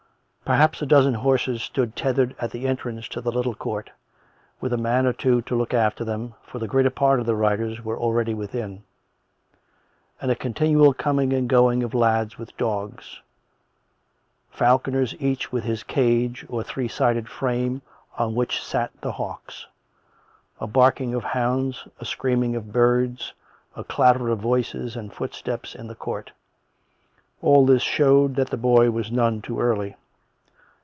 Per 0.43 0.57
haps 0.57 0.81
a 0.81 0.85
dozen 0.85 1.13
horses 1.13 1.63
stood 1.63 1.95
tethered 1.95 2.35
at 2.37 2.51
the 2.51 2.67
entrance 2.67 3.07
to 3.07 3.21
the 3.21 3.31
little 3.31 3.55
court, 3.55 3.89
with 4.59 4.73
a 4.73 4.77
man 4.77 5.05
or 5.07 5.13
two 5.13 5.41
to 5.43 5.55
look 5.55 5.73
after 5.73 6.03
them, 6.03 6.33
for 6.43 6.59
the 6.59 6.67
greater 6.67 6.89
part 6.89 7.21
of 7.21 7.25
their 7.25 7.35
riders 7.37 7.81
were 7.85 7.97
already 7.97 8.33
within; 8.33 8.83
and 10.19 10.29
a 10.29 10.35
continual 10.35 10.93
coming 10.93 11.31
and 11.31 11.47
going 11.47 11.83
of 11.83 11.93
lads 11.93 12.37
with 12.37 12.57
dogs; 12.57 13.21
falconers 14.49 15.15
each 15.21 15.53
with 15.53 15.63
his 15.63 15.83
cadge, 15.83 16.45
or 16.49 16.61
three 16.63 16.89
sided 16.89 17.29
frame 17.29 17.81
on 18.17 18.35
which 18.35 18.61
sat 18.61 18.91
the 18.99 19.13
hawks; 19.13 19.67
a 20.59 20.67
barking 20.67 21.13
of 21.13 21.23
hounds, 21.23 21.87
a 22.01 22.03
screaming 22.03 22.57
of 22.57 22.73
birds, 22.73 23.31
a 23.77 23.85
clatter 23.85 24.27
of 24.27 24.39
voices 24.39 24.97
and 24.97 25.13
footsteps 25.13 25.73
in 25.73 25.87
the 25.87 25.95
court— 25.95 26.33
all 27.41 27.65
this 27.65 27.81
showed 27.81 28.35
that 28.35 28.49
the 28.49 28.57
boy 28.57 28.91
was 28.91 29.09
none 29.13 29.41
too 29.41 29.57
early. 29.57 29.95